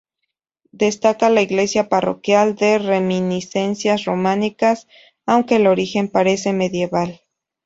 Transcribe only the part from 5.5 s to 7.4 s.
el origen parece medieval.